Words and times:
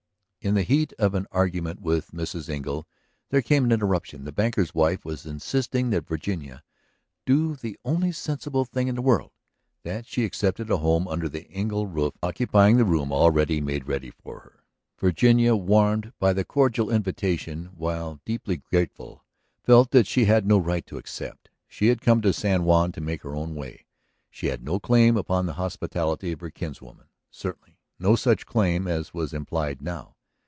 In 0.43 0.55
the 0.55 0.63
heat 0.63 0.91
of 0.93 1.13
an 1.13 1.27
argument 1.31 1.81
with 1.81 2.09
Mrs. 2.13 2.49
Engle 2.49 2.87
there 3.29 3.43
came 3.43 3.63
an 3.63 3.71
interruption. 3.71 4.23
The 4.23 4.31
banker's 4.31 4.73
wife 4.73 5.05
was 5.05 5.23
insisting 5.23 5.91
that 5.91 6.07
Virginia 6.07 6.63
"do 7.27 7.55
the 7.55 7.77
only 7.85 8.11
sensible 8.11 8.65
thing 8.65 8.87
in 8.87 8.95
the 8.95 9.03
world," 9.03 9.33
that 9.83 10.07
she 10.07 10.25
accept 10.25 10.59
a 10.59 10.77
home 10.77 11.07
under 11.07 11.29
the 11.29 11.47
Engle 11.51 11.85
roof, 11.85 12.15
occupying 12.23 12.77
the 12.77 12.85
room 12.85 13.11
already 13.11 13.61
made 13.61 13.85
ready 13.85 14.09
for 14.09 14.39
her. 14.39 14.63
Virginia, 14.97 15.53
warmed 15.55 16.11
by 16.17 16.33
the 16.33 16.43
cordial 16.43 16.89
invitation, 16.89 17.65
while 17.77 18.19
deeply 18.25 18.57
grateful, 18.57 19.23
felt 19.61 19.91
that 19.91 20.07
she 20.07 20.25
had 20.25 20.47
no 20.47 20.57
right 20.57 20.87
to 20.87 20.97
accept. 20.97 21.51
She 21.67 21.89
had 21.89 22.01
come 22.01 22.19
to 22.23 22.33
San 22.33 22.63
Juan 22.63 22.91
to 22.93 22.99
make 22.99 23.21
her 23.21 23.35
own 23.35 23.53
way; 23.53 23.85
she 24.31 24.47
had 24.47 24.63
no 24.63 24.79
claim 24.79 25.17
upon 25.17 25.45
the 25.45 25.53
hospitality 25.61 26.31
of 26.31 26.39
her 26.41 26.49
kinswoman, 26.49 27.09
certainly 27.29 27.77
no 27.99 28.15
such 28.15 28.47
claim 28.47 28.87
as 28.87 29.13
was 29.13 29.33
implied 29.35 29.83
now. 29.83 30.15